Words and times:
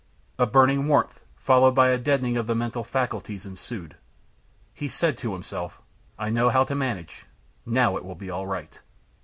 A 0.39 0.47
burning 0.47 0.87
warmth, 0.87 1.19
followed 1.35 1.73
by 1.73 1.89
a 1.89 1.97
deadening 1.99 2.35
of 2.35 2.47
the 2.47 2.55
mental 2.55 2.83
faculties, 2.83 3.45
ensued. 3.45 3.97
He 4.73 4.87
said 4.87 5.15
to 5.19 5.33
himself: 5.33 5.79
"I 6.17 6.29
know 6.31 6.49
how 6.49 6.63
to 6.63 6.73
manage. 6.73 7.27
Now 7.67 7.97
it 7.97 8.03
will 8.03 8.15
be 8.15 8.31
all 8.31 8.47
right!" 8.47 8.79